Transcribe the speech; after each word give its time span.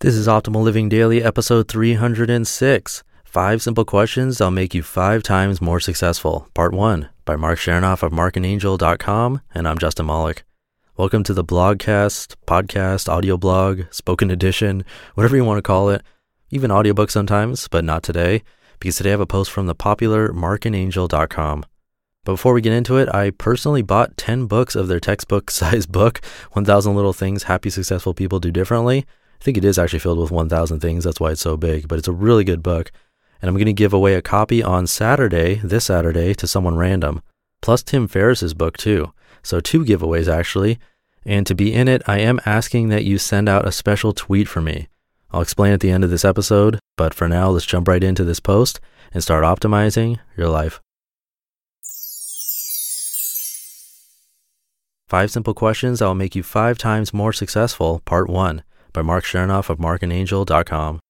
This 0.00 0.14
is 0.14 0.28
Optimal 0.28 0.62
Living 0.62 0.88
Daily, 0.88 1.24
episode 1.24 1.66
306. 1.66 3.02
Five 3.24 3.60
simple 3.60 3.84
questions 3.84 4.38
that'll 4.38 4.52
make 4.52 4.72
you 4.72 4.80
five 4.80 5.24
times 5.24 5.60
more 5.60 5.80
successful. 5.80 6.46
Part 6.54 6.72
one 6.72 7.08
by 7.24 7.34
Mark 7.34 7.58
Chernoff 7.58 8.04
of 8.04 8.12
markandangel.com. 8.12 9.40
And 9.52 9.66
I'm 9.66 9.76
Justin 9.76 10.06
Malik. 10.06 10.44
Welcome 10.96 11.24
to 11.24 11.34
the 11.34 11.42
blogcast, 11.42 12.36
podcast, 12.46 13.08
audio 13.08 13.36
blog, 13.36 13.86
spoken 13.90 14.30
edition, 14.30 14.84
whatever 15.14 15.34
you 15.34 15.44
want 15.44 15.58
to 15.58 15.62
call 15.62 15.90
it. 15.90 16.02
Even 16.52 16.70
audiobook 16.70 17.10
sometimes, 17.10 17.66
but 17.66 17.84
not 17.84 18.04
today, 18.04 18.44
because 18.78 18.98
today 18.98 19.10
I 19.10 19.14
have 19.14 19.20
a 19.20 19.26
post 19.26 19.50
from 19.50 19.66
the 19.66 19.74
popular 19.74 20.28
markandangel.com. 20.28 21.66
But 22.24 22.32
before 22.34 22.52
we 22.52 22.60
get 22.60 22.72
into 22.72 22.98
it, 22.98 23.12
I 23.12 23.30
personally 23.30 23.82
bought 23.82 24.16
10 24.16 24.46
books 24.46 24.76
of 24.76 24.86
their 24.86 25.00
textbook 25.00 25.50
size 25.50 25.86
book, 25.86 26.20
1000 26.52 26.94
Little 26.94 27.12
Things 27.12 27.42
Happy 27.42 27.68
Successful 27.68 28.14
People 28.14 28.38
Do 28.38 28.52
Differently. 28.52 29.04
I 29.40 29.44
think 29.44 29.56
it 29.56 29.64
is 29.64 29.78
actually 29.78 30.00
filled 30.00 30.18
with 30.18 30.30
1,000 30.30 30.80
things. 30.80 31.04
That's 31.04 31.20
why 31.20 31.30
it's 31.30 31.40
so 31.40 31.56
big, 31.56 31.86
but 31.86 31.98
it's 31.98 32.08
a 32.08 32.12
really 32.12 32.44
good 32.44 32.62
book. 32.62 32.90
And 33.40 33.48
I'm 33.48 33.54
going 33.54 33.66
to 33.66 33.72
give 33.72 33.92
away 33.92 34.14
a 34.14 34.22
copy 34.22 34.62
on 34.62 34.88
Saturday, 34.88 35.56
this 35.56 35.84
Saturday, 35.84 36.34
to 36.34 36.46
someone 36.46 36.76
random, 36.76 37.22
plus 37.62 37.82
Tim 37.82 38.08
Ferriss's 38.08 38.52
book 38.52 38.76
too. 38.76 39.12
So 39.42 39.60
two 39.60 39.84
giveaways 39.84 40.32
actually. 40.32 40.78
And 41.24 41.46
to 41.46 41.54
be 41.54 41.72
in 41.72 41.86
it, 41.86 42.02
I 42.06 42.18
am 42.18 42.40
asking 42.46 42.88
that 42.88 43.04
you 43.04 43.18
send 43.18 43.48
out 43.48 43.68
a 43.68 43.72
special 43.72 44.12
tweet 44.12 44.48
for 44.48 44.60
me. 44.60 44.88
I'll 45.30 45.42
explain 45.42 45.72
at 45.72 45.80
the 45.80 45.90
end 45.90 46.02
of 46.02 46.10
this 46.10 46.24
episode, 46.24 46.80
but 46.96 47.14
for 47.14 47.28
now, 47.28 47.50
let's 47.50 47.66
jump 47.66 47.86
right 47.86 48.02
into 48.02 48.24
this 48.24 48.40
post 48.40 48.80
and 49.12 49.22
start 49.22 49.44
optimizing 49.44 50.18
your 50.36 50.48
life. 50.48 50.80
Five 55.06 55.30
simple 55.30 55.54
questions 55.54 55.98
that 55.98 56.06
will 56.06 56.14
make 56.14 56.34
you 56.34 56.42
five 56.42 56.76
times 56.76 57.14
more 57.14 57.32
successful, 57.32 58.00
part 58.04 58.28
one 58.28 58.62
by 58.92 59.02
Mark 59.02 59.24
Chernoff 59.24 59.70
of 59.70 59.78
markandangel.com. 59.78 61.00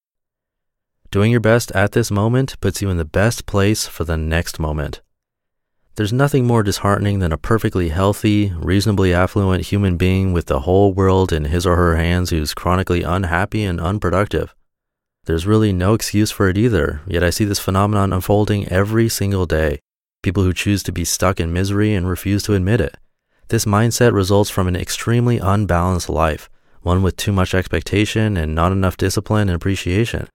Doing 1.11 1.31
your 1.31 1.41
best 1.41 1.73
at 1.73 1.93
this 1.93 2.11
moment 2.11 2.61
puts 2.61 2.83
you 2.83 2.91
in 2.91 2.99
the 2.99 3.05
best 3.05 3.47
place 3.47 3.87
for 3.87 4.05
the 4.05 4.17
next 4.17 4.59
moment. 4.59 5.01
There's 5.97 6.13
nothing 6.13 6.47
more 6.47 6.63
disheartening 6.63 7.19
than 7.19 7.33
a 7.33 7.39
perfectly 7.39 7.89
healthy, 7.89 8.53
reasonably 8.57 9.13
affluent 9.13 9.67
human 9.67 9.97
being 9.97 10.33
with 10.33 10.47
the 10.47 10.61
whole 10.61 10.93
world 10.93 11.33
in 11.33 11.47
his 11.47 11.67
or 11.67 11.77
her 11.77 11.97
hands 11.97 12.31
who's 12.31 12.55
chronically 12.55 13.03
unhappy 13.03 13.65
and 13.65 13.81
unproductive. 13.81 14.55
There's 15.25 15.47
really 15.47 15.73
no 15.73 15.95
excuse 15.95 16.31
for 16.31 16.49
it 16.49 16.57
either, 16.57 17.01
yet 17.07 17.25
I 17.25 17.31
see 17.31 17.45
this 17.45 17.59
phenomenon 17.59 18.13
unfolding 18.13 18.69
every 18.69 19.09
single 19.09 19.45
day. 19.45 19.81
People 20.23 20.43
who 20.45 20.53
choose 20.53 20.83
to 20.85 20.93
be 20.93 21.05
stuck 21.05 21.41
in 21.41 21.53
misery 21.53 21.95
and 21.95 22.09
refuse 22.09 22.43
to 22.45 22.55
admit 22.55 22.81
it. 22.81 22.97
This 23.49 23.65
mindset 23.65 24.13
results 24.13 24.51
from 24.51 24.69
an 24.69 24.77
extremely 24.77 25.39
unbalanced 25.39 26.09
life 26.09 26.49
one 26.89 27.03
with 27.03 27.17
too 27.17 27.33
much 27.33 27.53
expectation 27.53 28.39
and 28.39 28.55
not 28.55 28.73
enough 28.73 28.97
discipline 28.97 29.51
and 29.51 29.57
appreciation. 29.57 30.27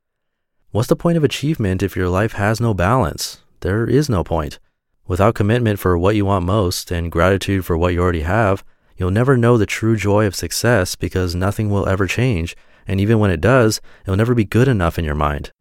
What's 0.69 0.87
the 0.87 0.95
point 0.95 1.17
of 1.17 1.23
achievement 1.23 1.81
if 1.81 1.95
your 1.95 2.09
life 2.09 2.33
has 2.33 2.61
no 2.61 2.75
balance? 2.75 3.41
There 3.61 3.87
is 3.87 4.07
no 4.07 4.23
point. 4.23 4.59
Without 5.07 5.33
commitment 5.33 5.79
for 5.79 5.97
what 5.97 6.15
you 6.15 6.25
want 6.25 6.45
most 6.45 6.91
and 6.91 7.11
gratitude 7.11 7.65
for 7.65 7.75
what 7.75 7.93
you 7.93 7.99
already 7.99 8.21
have, 8.21 8.63
you'll 8.95 9.09
never 9.09 9.35
know 9.35 9.57
the 9.57 9.65
true 9.65 9.95
joy 9.95 10.27
of 10.27 10.35
success 10.35 10.95
because 10.95 11.33
nothing 11.33 11.71
will 11.71 11.89
ever 11.89 12.05
change, 12.05 12.55
and 12.85 13.01
even 13.01 13.17
when 13.17 13.31
it 13.31 13.41
does, 13.41 13.81
it'll 14.03 14.15
never 14.15 14.35
be 14.35 14.45
good 14.45 14.67
enough 14.67 14.99
in 14.99 15.05
your 15.05 15.15
mind. 15.15 15.51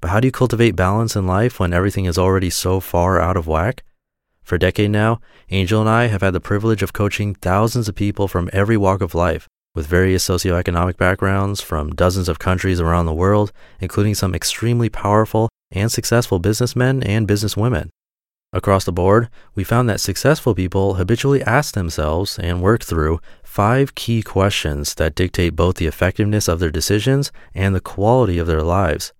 But 0.00 0.08
how 0.08 0.20
do 0.20 0.28
you 0.28 0.32
cultivate 0.32 0.74
balance 0.74 1.14
in 1.16 1.26
life 1.26 1.60
when 1.60 1.74
everything 1.74 2.06
is 2.06 2.16
already 2.16 2.48
so 2.48 2.80
far 2.80 3.20
out 3.20 3.36
of 3.36 3.46
whack? 3.46 3.82
For 4.42 4.54
a 4.54 4.58
decade 4.58 4.90
now, 4.90 5.20
Angel 5.50 5.82
and 5.82 5.90
I 5.90 6.06
have 6.06 6.22
had 6.22 6.32
the 6.32 6.40
privilege 6.40 6.82
of 6.82 6.94
coaching 6.94 7.34
thousands 7.34 7.90
of 7.90 7.94
people 7.94 8.26
from 8.26 8.48
every 8.54 8.78
walk 8.78 9.02
of 9.02 9.14
life 9.14 9.46
with 9.74 9.86
various 9.86 10.26
socioeconomic 10.26 10.96
backgrounds 10.96 11.60
from 11.60 11.90
dozens 11.90 12.28
of 12.28 12.38
countries 12.38 12.80
around 12.80 13.06
the 13.06 13.14
world, 13.14 13.52
including 13.80 14.14
some 14.14 14.34
extremely 14.34 14.88
powerful 14.88 15.48
and 15.70 15.90
successful 15.92 16.38
businessmen 16.38 17.02
and 17.02 17.28
businesswomen. 17.28 17.88
Across 18.52 18.84
the 18.84 18.92
board, 18.92 19.28
we 19.54 19.62
found 19.62 19.88
that 19.88 20.00
successful 20.00 20.56
people 20.56 20.94
habitually 20.94 21.40
ask 21.42 21.74
themselves 21.74 22.36
and 22.36 22.60
work 22.60 22.82
through 22.82 23.20
five 23.44 23.94
key 23.94 24.22
questions 24.22 24.96
that 24.96 25.14
dictate 25.14 25.54
both 25.54 25.76
the 25.76 25.86
effectiveness 25.86 26.48
of 26.48 26.58
their 26.58 26.72
decisions 26.72 27.30
and 27.54 27.74
the 27.74 27.80
quality 27.80 28.38
of 28.38 28.48
their 28.48 28.62
lives. 28.62 29.12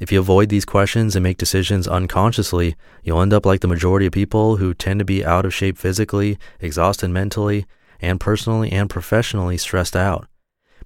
If 0.00 0.10
you 0.10 0.18
avoid 0.18 0.48
these 0.48 0.64
questions 0.64 1.14
and 1.14 1.22
make 1.22 1.38
decisions 1.38 1.86
unconsciously, 1.86 2.74
you'll 3.04 3.22
end 3.22 3.32
up 3.32 3.46
like 3.46 3.60
the 3.60 3.68
majority 3.68 4.06
of 4.06 4.12
people 4.12 4.56
who 4.56 4.74
tend 4.74 4.98
to 4.98 5.04
be 5.04 5.24
out 5.24 5.46
of 5.46 5.54
shape 5.54 5.78
physically, 5.78 6.36
exhausted 6.58 7.10
mentally, 7.10 7.66
and 8.02 8.20
personally 8.20 8.70
and 8.70 8.90
professionally 8.90 9.56
stressed 9.56 9.96
out. 9.96 10.26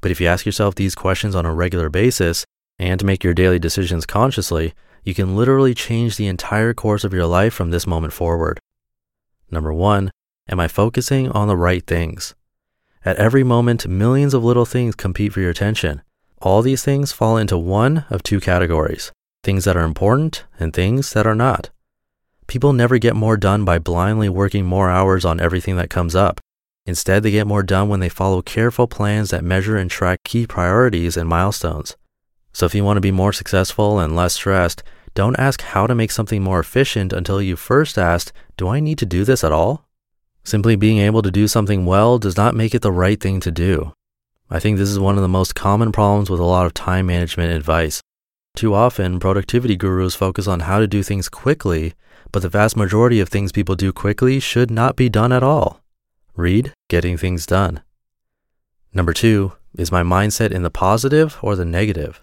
But 0.01 0.11
if 0.11 0.21
you 0.21 0.29
ask 0.29 0.47
yourself 0.47 0.75
these 0.75 0.95
questions 0.95 1.35
on 1.35 1.47
a 1.47 1.55
regular 1.55 1.89
basis 1.89 2.45
and 2.79 3.05
make 3.05 3.25
your 3.25 3.35
daily 3.35 3.59
decisions 3.59 4.07
consciously, 4.07 4.75
you 5.03 5.15
can 5.15 5.35
literally 5.35 5.75
change 5.75 6.17
the 6.17 6.27
entire 6.27 6.75
course 6.75 7.03
of 7.03 7.15
your 7.15 7.27
life 7.27 7.55
from 7.55 7.71
this 7.71 7.87
moment 7.87 8.13
forward. 8.13 8.61
Number 9.51 9.73
one, 9.73 10.11
am 10.49 10.61
I 10.61 10.69
focusing 10.69 11.31
on 11.31 11.49
the 11.49 11.57
right 11.57 11.87
things? 11.87 12.35
At 13.05 13.17
every 13.17 13.45
moment, 13.45 13.87
millions 13.87 14.35
of 14.35 14.45
little 14.45 14.65
things 14.65 14.97
compete 14.97 15.33
for 15.33 15.41
your 15.41 15.51
attention. 15.51 16.03
All 16.43 16.61
these 16.61 16.85
things 16.85 17.13
fall 17.13 17.37
into 17.37 17.57
one 17.57 18.05
of 18.11 18.23
two 18.23 18.41
categories 18.41 19.13
things 19.43 19.65
that 19.65 19.77
are 19.77 19.85
important 19.85 20.45
and 20.59 20.73
things 20.73 21.13
that 21.13 21.25
are 21.25 21.37
not. 21.37 21.71
People 22.49 22.73
never 22.73 22.99
get 22.99 23.15
more 23.15 23.37
done 23.37 23.65
by 23.65 23.79
blindly 23.79 24.29
working 24.29 24.67
more 24.67 24.91
hours 24.91 25.25
on 25.25 25.39
everything 25.39 25.77
that 25.77 25.89
comes 25.89 26.17
up. 26.17 26.41
Instead, 26.87 27.25
they 27.25 27.33
get 27.33 27.49
more 27.49 27.65
done 27.65 27.89
when 27.89 28.01
they 28.01 28.09
follow 28.09 28.41
careful 28.41 28.87
plans 28.87 29.31
that 29.31 29.45
measure 29.45 29.77
and 29.77 29.91
track 29.91 30.23
key 30.23 30.47
priorities 30.47 31.17
and 31.17 31.29
milestones. 31.29 31.97
So 32.53 32.65
if 32.65 32.75
you 32.75 32.85
want 32.85 32.97
to 32.97 33.03
be 33.03 33.11
more 33.11 33.33
successful 33.33 33.99
and 33.99 34.15
less 34.15 34.35
stressed, 34.35 34.85
don't 35.15 35.39
ask 35.39 35.63
how 35.63 35.87
to 35.87 35.95
make 35.95 36.13
something 36.13 36.43
more 36.43 36.61
efficient 36.61 37.13
until 37.13 37.43
you 37.43 37.57
first 37.57 37.99
asked, 37.99 38.33
do 38.57 38.69
I 38.69 38.81
need 38.81 38.99
to 38.99 39.07
do 39.07 39.25
this 39.25 39.43
at 39.43 39.53
all? 39.53 39.87
Simply 40.45 40.77
being 40.77 40.99
able 40.99 41.23
to 41.23 41.31
do 41.31 41.49
something 41.49 41.87
well 41.87 42.19
does 42.19 42.37
not 42.37 42.55
make 42.55 42.75
it 42.75 42.83
the 42.83 42.93
right 42.93 43.21
thing 43.21 43.41
to 43.41 43.51
do. 43.51 43.93
I 44.49 44.61
think 44.61 44.79
this 44.79 44.91
is 44.91 45.01
one 45.01 45.17
of 45.17 45.23
the 45.23 45.29
most 45.29 45.57
common 45.57 45.91
problems 45.91 46.31
with 46.31 46.39
a 46.39 46.45
lot 46.45 46.67
of 46.67 46.75
time 46.75 47.07
management 47.07 47.53
advice. 47.53 48.01
Too 48.55 48.75
often, 48.75 49.19
productivity 49.19 49.75
gurus 49.75 50.15
focus 50.15 50.47
on 50.47 50.61
how 50.61 50.79
to 50.79 50.87
do 50.87 51.03
things 51.03 51.29
quickly, 51.29 51.95
but 52.31 52.43
the 52.43 52.49
vast 52.49 52.77
majority 52.77 53.19
of 53.19 53.29
things 53.29 53.51
people 53.51 53.75
do 53.75 53.93
quickly 53.93 54.39
should 54.39 54.71
not 54.71 54.95
be 54.95 55.09
done 55.09 55.33
at 55.33 55.43
all. 55.43 55.81
Read 56.37 56.73
Getting 56.89 57.17
Things 57.17 57.47
Done. 57.47 57.83
Number 58.95 59.13
two, 59.13 59.55
is 59.77 59.91
my 59.91 60.05
mindset 60.05 60.53
in 60.53 60.63
the 60.63 60.71
positive 60.71 61.37
or 61.43 61.57
the 61.57 61.65
negative? 61.65 62.23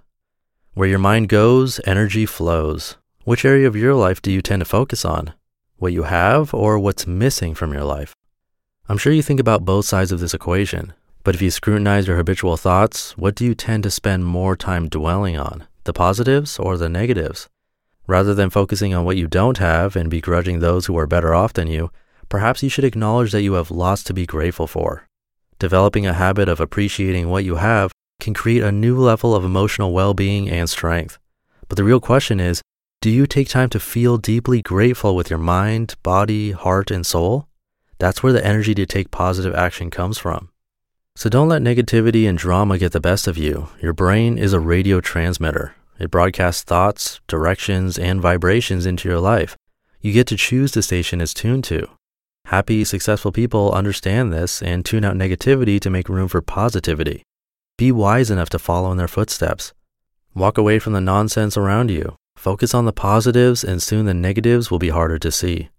Where 0.73 0.87
your 0.87 0.99
mind 0.99 1.27
goes, 1.27 1.81
energy 1.85 2.25
flows. 2.25 2.95
Which 3.25 3.43
area 3.43 3.67
of 3.67 3.75
your 3.75 3.93
life 3.93 4.21
do 4.21 4.31
you 4.31 4.41
tend 4.41 4.61
to 4.61 4.65
focus 4.65 5.03
on? 5.03 5.33
What 5.75 5.91
you 5.91 6.03
have 6.03 6.53
or 6.53 6.79
what's 6.79 7.05
missing 7.05 7.53
from 7.53 7.73
your 7.73 7.83
life? 7.83 8.15
I'm 8.87 8.97
sure 8.97 9.11
you 9.11 9.21
think 9.21 9.41
about 9.41 9.65
both 9.65 9.83
sides 9.83 10.13
of 10.13 10.21
this 10.21 10.33
equation, 10.33 10.93
but 11.25 11.35
if 11.35 11.41
you 11.41 11.51
scrutinize 11.51 12.07
your 12.07 12.15
habitual 12.15 12.55
thoughts, 12.55 13.17
what 13.17 13.35
do 13.35 13.43
you 13.43 13.55
tend 13.55 13.83
to 13.83 13.91
spend 13.91 14.23
more 14.23 14.55
time 14.55 14.87
dwelling 14.87 15.37
on? 15.37 15.67
The 15.83 15.91
positives 15.91 16.57
or 16.57 16.77
the 16.77 16.87
negatives? 16.87 17.49
Rather 18.07 18.33
than 18.33 18.49
focusing 18.49 18.93
on 18.93 19.03
what 19.03 19.17
you 19.17 19.27
don't 19.27 19.57
have 19.57 19.97
and 19.97 20.09
begrudging 20.09 20.59
those 20.59 20.85
who 20.85 20.97
are 20.97 21.05
better 21.05 21.33
off 21.33 21.51
than 21.51 21.67
you, 21.67 21.91
perhaps 22.33 22.63
you 22.63 22.69
should 22.69 22.83
acknowledge 22.83 23.31
that 23.31 23.43
you 23.43 23.53
have 23.53 23.69
lots 23.69 24.01
to 24.01 24.11
be 24.11 24.25
grateful 24.25 24.65
for. 24.65 25.07
Developing 25.59 26.07
a 26.07 26.13
habit 26.13 26.49
of 26.49 26.59
appreciating 26.59 27.29
what 27.29 27.43
you 27.43 27.57
have 27.57 27.91
can 28.19 28.33
create 28.33 28.63
a 28.63 28.71
new 28.71 28.97
level 28.97 29.35
of 29.35 29.45
emotional 29.45 29.93
well 29.93 30.15
being 30.15 30.49
and 30.49 30.67
strength. 30.67 31.19
But 31.69 31.77
the 31.77 31.83
real 31.83 31.99
question 31.99 32.39
is 32.39 32.59
do 33.01 33.11
you 33.11 33.27
take 33.27 33.49
time 33.49 33.69
to 33.69 33.79
feel 33.79 34.17
deeply 34.17 34.63
grateful 34.63 35.15
with 35.15 35.29
your 35.29 35.37
mind, 35.37 35.93
body, 36.01 36.53
heart, 36.53 36.89
and 36.89 37.05
soul? 37.05 37.47
That's 37.99 38.23
where 38.23 38.33
the 38.33 38.43
energy 38.43 38.73
to 38.73 38.87
take 38.87 39.11
positive 39.11 39.53
action 39.53 39.91
comes 39.91 40.17
from. 40.17 40.49
So 41.15 41.29
don't 41.29 41.49
let 41.49 41.61
negativity 41.61 42.27
and 42.27 42.35
drama 42.35 42.79
get 42.79 42.93
the 42.93 42.99
best 42.99 43.27
of 43.27 43.37
you. 43.37 43.67
Your 43.79 43.93
brain 43.93 44.39
is 44.39 44.53
a 44.53 44.59
radio 44.59 45.01
transmitter. 45.01 45.75
It 45.99 46.09
broadcasts 46.09 46.63
thoughts, 46.63 47.21
directions, 47.27 47.99
and 47.99 48.19
vibrations 48.19 48.87
into 48.87 49.07
your 49.07 49.19
life. 49.19 49.55
You 50.01 50.11
get 50.11 50.25
to 50.29 50.35
choose 50.35 50.71
the 50.71 50.81
station 50.81 51.21
it's 51.21 51.35
tuned 51.35 51.65
to. 51.65 51.89
Happy, 52.47 52.83
successful 52.83 53.31
people 53.31 53.71
understand 53.71 54.31
this 54.31 54.61
and 54.61 54.85
tune 54.85 55.05
out 55.05 55.15
negativity 55.15 55.79
to 55.79 55.89
make 55.89 56.09
room 56.09 56.27
for 56.27 56.41
positivity. 56.41 57.23
Be 57.77 57.91
wise 57.91 58.29
enough 58.29 58.49
to 58.49 58.59
follow 58.59 58.91
in 58.91 58.97
their 58.97 59.07
footsteps. 59.07 59.73
Walk 60.35 60.57
away 60.57 60.77
from 60.77 60.93
the 60.93 61.01
nonsense 61.01 61.57
around 61.57 61.89
you. 61.89 62.15
Focus 62.35 62.73
on 62.73 62.85
the 62.85 62.93
positives, 62.93 63.63
and 63.63 63.81
soon 63.81 64.05
the 64.05 64.13
negatives 64.13 64.69
will 64.69 64.77
be 64.77 64.89
harder 64.89 65.17
to 65.17 65.31
see. 65.31 65.69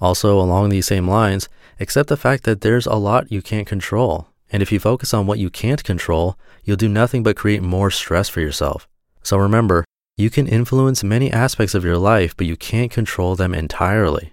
Also, 0.00 0.38
along 0.40 0.68
these 0.68 0.86
same 0.86 1.08
lines, 1.08 1.48
accept 1.80 2.08
the 2.08 2.16
fact 2.16 2.44
that 2.44 2.60
there's 2.60 2.86
a 2.86 2.94
lot 2.94 3.32
you 3.32 3.42
can't 3.42 3.66
control. 3.66 4.28
And 4.50 4.62
if 4.62 4.70
you 4.70 4.78
focus 4.78 5.12
on 5.12 5.26
what 5.26 5.38
you 5.38 5.50
can't 5.50 5.82
control, 5.84 6.38
you'll 6.64 6.76
do 6.76 6.88
nothing 6.88 7.22
but 7.22 7.36
create 7.36 7.62
more 7.62 7.90
stress 7.90 8.28
for 8.28 8.40
yourself. 8.40 8.88
So 9.22 9.36
remember, 9.36 9.84
you 10.16 10.30
can 10.30 10.46
influence 10.46 11.04
many 11.04 11.30
aspects 11.32 11.74
of 11.74 11.84
your 11.84 11.98
life, 11.98 12.36
but 12.36 12.46
you 12.46 12.56
can't 12.56 12.90
control 12.90 13.36
them 13.36 13.52
entirely. 13.52 14.32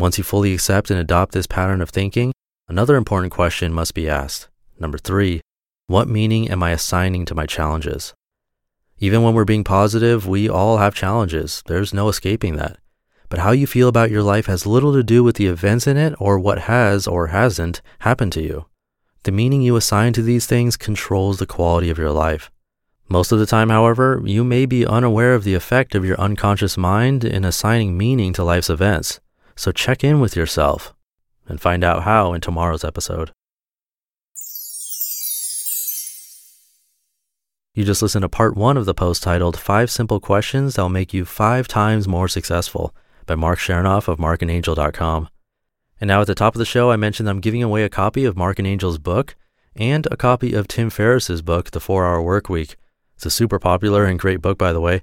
Once 0.00 0.16
you 0.16 0.24
fully 0.24 0.54
accept 0.54 0.90
and 0.90 0.98
adopt 0.98 1.32
this 1.32 1.46
pattern 1.46 1.82
of 1.82 1.90
thinking, 1.90 2.32
another 2.68 2.96
important 2.96 3.30
question 3.30 3.70
must 3.70 3.92
be 3.92 4.08
asked. 4.08 4.48
Number 4.78 4.96
three, 4.96 5.42
what 5.88 6.08
meaning 6.08 6.48
am 6.50 6.62
I 6.62 6.70
assigning 6.70 7.26
to 7.26 7.34
my 7.34 7.44
challenges? 7.44 8.14
Even 8.98 9.22
when 9.22 9.34
we're 9.34 9.44
being 9.44 9.62
positive, 9.62 10.26
we 10.26 10.48
all 10.48 10.78
have 10.78 10.94
challenges. 10.94 11.62
There's 11.66 11.92
no 11.92 12.08
escaping 12.08 12.56
that. 12.56 12.78
But 13.28 13.40
how 13.40 13.50
you 13.50 13.66
feel 13.66 13.88
about 13.88 14.10
your 14.10 14.22
life 14.22 14.46
has 14.46 14.64
little 14.64 14.94
to 14.94 15.02
do 15.02 15.22
with 15.22 15.36
the 15.36 15.48
events 15.48 15.86
in 15.86 15.98
it 15.98 16.14
or 16.18 16.38
what 16.38 16.60
has 16.60 17.06
or 17.06 17.26
hasn't 17.26 17.82
happened 17.98 18.32
to 18.32 18.42
you. 18.42 18.64
The 19.24 19.32
meaning 19.32 19.60
you 19.60 19.76
assign 19.76 20.14
to 20.14 20.22
these 20.22 20.46
things 20.46 20.78
controls 20.78 21.38
the 21.38 21.46
quality 21.46 21.90
of 21.90 21.98
your 21.98 22.10
life. 22.10 22.50
Most 23.10 23.32
of 23.32 23.38
the 23.38 23.44
time, 23.44 23.68
however, 23.68 24.22
you 24.24 24.44
may 24.44 24.64
be 24.64 24.86
unaware 24.86 25.34
of 25.34 25.44
the 25.44 25.54
effect 25.54 25.94
of 25.94 26.06
your 26.06 26.18
unconscious 26.18 26.78
mind 26.78 27.22
in 27.22 27.44
assigning 27.44 27.98
meaning 27.98 28.32
to 28.32 28.42
life's 28.42 28.70
events. 28.70 29.20
So 29.60 29.72
check 29.72 30.02
in 30.02 30.20
with 30.20 30.36
yourself 30.36 30.94
and 31.46 31.60
find 31.60 31.84
out 31.84 32.04
how 32.04 32.32
in 32.32 32.40
tomorrow's 32.40 32.82
episode. 32.82 33.30
You 37.74 37.84
just 37.84 38.00
listened 38.00 38.22
to 38.22 38.30
part 38.30 38.56
one 38.56 38.78
of 38.78 38.86
the 38.86 38.94
post 38.94 39.22
titled 39.22 39.58
Five 39.58 39.90
Simple 39.90 40.18
Questions 40.18 40.76
That'll 40.76 40.88
Make 40.88 41.12
You 41.12 41.26
Five 41.26 41.68
Times 41.68 42.08
More 42.08 42.26
Successful 42.26 42.94
by 43.26 43.34
Mark 43.34 43.58
Chernoff 43.58 44.08
of 44.08 44.16
markandangel.com. 44.16 45.28
And 46.00 46.08
now 46.08 46.22
at 46.22 46.26
the 46.26 46.34
top 46.34 46.54
of 46.54 46.58
the 46.58 46.64
show, 46.64 46.90
I 46.90 46.96
mentioned 46.96 47.28
I'm 47.28 47.42
giving 47.42 47.62
away 47.62 47.84
a 47.84 47.90
copy 47.90 48.24
of 48.24 48.38
Mark 48.38 48.58
and 48.58 48.66
Angel's 48.66 48.96
book 48.96 49.36
and 49.76 50.08
a 50.10 50.16
copy 50.16 50.54
of 50.54 50.68
Tim 50.68 50.88
Ferriss's 50.88 51.42
book, 51.42 51.72
The 51.72 51.80
4 51.80 52.06
Hour 52.06 52.22
Work 52.22 52.48
Week. 52.48 52.76
It's 53.14 53.26
a 53.26 53.30
super 53.30 53.58
popular 53.58 54.06
and 54.06 54.18
great 54.18 54.40
book, 54.40 54.56
by 54.56 54.72
the 54.72 54.80
way. 54.80 55.02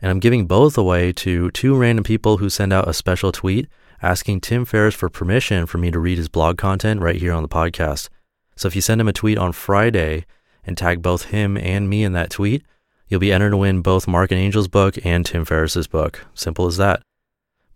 And 0.00 0.12
I'm 0.12 0.20
giving 0.20 0.46
both 0.46 0.78
away 0.78 1.12
to 1.14 1.50
two 1.50 1.74
random 1.76 2.04
people 2.04 2.36
who 2.36 2.48
send 2.48 2.72
out 2.72 2.88
a 2.88 2.94
special 2.94 3.32
tweet 3.32 3.66
asking 4.06 4.40
Tim 4.40 4.64
Ferriss 4.64 4.94
for 4.94 5.08
permission 5.08 5.66
for 5.66 5.78
me 5.78 5.90
to 5.90 5.98
read 5.98 6.16
his 6.16 6.28
blog 6.28 6.56
content 6.56 7.00
right 7.00 7.16
here 7.16 7.32
on 7.32 7.42
the 7.42 7.48
podcast. 7.48 8.08
So 8.54 8.68
if 8.68 8.76
you 8.76 8.80
send 8.80 9.00
him 9.00 9.08
a 9.08 9.12
tweet 9.12 9.36
on 9.36 9.52
Friday, 9.52 10.24
and 10.66 10.76
tag 10.76 11.00
both 11.00 11.26
him 11.26 11.56
and 11.56 11.88
me 11.88 12.02
in 12.02 12.12
that 12.12 12.30
tweet, 12.30 12.64
you'll 13.08 13.20
be 13.20 13.32
entered 13.32 13.50
to 13.50 13.56
win 13.56 13.80
both 13.80 14.08
Mark 14.08 14.32
and 14.32 14.40
Angel's 14.40 14.68
book 14.68 14.96
and 15.04 15.24
Tim 15.24 15.44
Ferriss's 15.44 15.86
book. 15.86 16.26
Simple 16.34 16.66
as 16.66 16.76
that. 16.76 17.02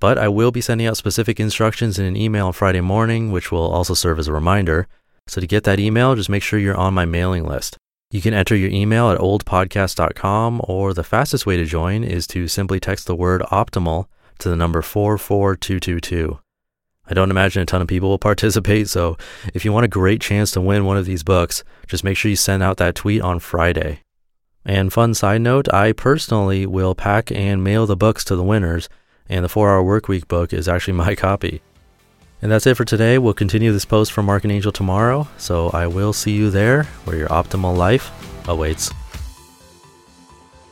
But 0.00 0.19
I 0.19 0.29
will 0.29 0.50
be 0.50 0.61
sending 0.61 0.87
out 0.87 0.97
specific 0.97 1.38
instructions 1.38 1.99
in 1.99 2.05
an 2.06 2.17
email 2.17 2.49
on 2.49 2.53
Friday 2.53 2.81
morning, 2.81 3.31
which 3.31 3.53
will 3.53 3.71
also 3.71 3.94
serve 3.94 4.19
as 4.19 4.29
a 4.29 4.32
reminder. 4.32 4.88
So 5.27 5.41
to 5.41 5.47
get 5.47 5.65
that 5.65 5.79
email, 5.79 6.15
just 6.15 6.31
make 6.31 6.43
sure 6.43 6.59
you're 6.59 6.77
on 6.77 6.94
my 6.94 7.05
mailing 7.05 7.44
list. 7.44 7.77
You 8.11 8.21
can 8.21 8.35
enter 8.35 8.56
your 8.56 8.71
email 8.71 9.11
at 9.11 9.21
oldpodcast.com, 9.21 10.62
or 10.65 10.93
the 10.93 11.05
fastest 11.05 11.47
way 11.47 11.56
to 11.56 11.65
join 11.65 12.03
is 12.03 12.27
to 12.29 12.49
simply 12.49 12.81
text 12.81 13.06
the 13.06 13.15
word 13.15 13.43
optimal 13.53 14.06
to 14.40 14.48
the 14.48 14.56
number 14.56 14.82
44222. 14.82 16.38
I 17.06 17.14
don't 17.14 17.31
imagine 17.31 17.62
a 17.62 17.66
ton 17.66 17.82
of 17.82 17.88
people 17.88 18.08
will 18.08 18.19
participate, 18.31 18.88
so 18.88 19.16
if 19.54 19.64
you 19.64 19.72
want 19.72 19.84
a 19.84 19.88
great 19.88 20.20
chance 20.20 20.50
to 20.52 20.60
win 20.60 20.84
one 20.84 20.96
of 20.96 21.06
these 21.06 21.22
books, 21.22 21.64
just 21.87 22.04
make 22.04 22.16
sure 22.16 22.31
you 22.31 22.37
send 22.37 22.62
out 22.62 22.76
that 22.78 22.94
tweet 22.94 23.22
on 23.22 23.38
Friday. 23.38 24.02
And 24.64 24.92
fun 24.92 25.14
side 25.14 25.40
note, 25.40 25.72
I 25.72 25.92
personally 25.92 26.66
will 26.66 26.94
pack 26.94 27.32
and 27.32 27.64
mail 27.64 27.87
the 27.87 27.96
books 27.96 28.25
to 28.25 28.37
the 28.37 28.44
winners, 28.44 28.88
and 29.28 29.44
the 29.44 29.48
4 29.48 29.70
Hour 29.70 30.00
Workweek 30.00 30.28
book 30.28 30.52
is 30.52 30.69
actually 30.69 30.94
my 31.04 31.14
copy. 31.14 31.62
And 32.43 32.50
that's 32.50 32.66
it 32.66 32.76
for 32.76 32.84
today. 32.84 33.19
We'll 33.19 33.34
continue 33.34 33.72
this 33.72 33.84
post 33.84 34.12
from 34.12 34.26
Mark 34.26 34.44
and 34.44 34.52
Angel 34.52 34.72
tomorrow, 34.72 35.28
so 35.36 35.69
I 35.70 35.86
will 35.86 36.12
see 36.12 36.32
you 36.32 36.50
there 36.50 36.84
where 37.04 37.16
your 37.16 37.28
optimal 37.28 37.76
life 37.76 38.10
awaits. 38.48 38.90